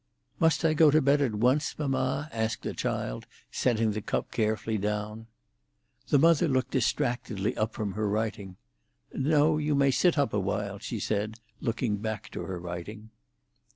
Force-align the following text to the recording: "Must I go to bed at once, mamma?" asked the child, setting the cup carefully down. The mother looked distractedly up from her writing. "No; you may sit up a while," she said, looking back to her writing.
"Must 0.39 0.65
I 0.65 0.73
go 0.73 0.89
to 0.89 0.99
bed 0.99 1.21
at 1.21 1.35
once, 1.35 1.77
mamma?" 1.77 2.27
asked 2.31 2.63
the 2.63 2.73
child, 2.73 3.27
setting 3.51 3.91
the 3.91 4.01
cup 4.01 4.31
carefully 4.31 4.79
down. 4.79 5.27
The 6.07 6.17
mother 6.17 6.47
looked 6.47 6.71
distractedly 6.71 7.55
up 7.55 7.75
from 7.75 7.91
her 7.91 8.09
writing. 8.09 8.55
"No; 9.13 9.59
you 9.59 9.75
may 9.75 9.91
sit 9.91 10.17
up 10.17 10.33
a 10.33 10.39
while," 10.39 10.79
she 10.79 10.99
said, 10.99 11.39
looking 11.59 11.97
back 11.97 12.29
to 12.31 12.41
her 12.45 12.59
writing. 12.59 13.11